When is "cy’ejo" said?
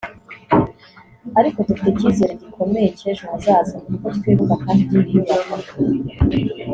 2.97-3.23